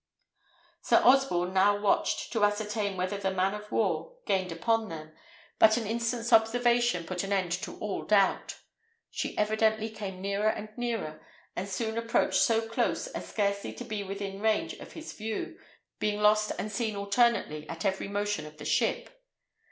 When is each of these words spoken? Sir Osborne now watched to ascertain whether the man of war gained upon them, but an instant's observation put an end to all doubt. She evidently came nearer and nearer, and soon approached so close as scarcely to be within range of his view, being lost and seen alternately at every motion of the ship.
Sir 0.81 0.99
Osborne 1.05 1.53
now 1.53 1.77
watched 1.79 2.33
to 2.33 2.43
ascertain 2.43 2.97
whether 2.97 3.19
the 3.19 3.29
man 3.29 3.53
of 3.53 3.71
war 3.71 4.17
gained 4.25 4.51
upon 4.51 4.89
them, 4.89 5.11
but 5.59 5.77
an 5.77 5.85
instant's 5.85 6.33
observation 6.33 7.03
put 7.03 7.23
an 7.23 7.31
end 7.31 7.51
to 7.61 7.77
all 7.77 8.01
doubt. 8.03 8.55
She 9.11 9.37
evidently 9.37 9.91
came 9.91 10.19
nearer 10.19 10.49
and 10.49 10.69
nearer, 10.75 11.23
and 11.55 11.69
soon 11.69 11.99
approached 11.99 12.41
so 12.41 12.67
close 12.67 13.05
as 13.09 13.27
scarcely 13.27 13.73
to 13.73 13.83
be 13.83 14.01
within 14.01 14.41
range 14.41 14.73
of 14.79 14.93
his 14.93 15.13
view, 15.13 15.59
being 15.99 16.19
lost 16.19 16.51
and 16.57 16.71
seen 16.71 16.95
alternately 16.95 17.69
at 17.69 17.85
every 17.85 18.07
motion 18.07 18.47
of 18.47 18.57
the 18.57 18.65
ship. 18.65 19.23